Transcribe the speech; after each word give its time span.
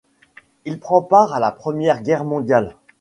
Il 0.65 0.79
prend 0.79 1.03
part 1.03 1.31
à 1.35 1.39
la 1.39 1.51
Première 1.51 2.01
Guerre 2.01 2.23
mondiale. 2.25 2.75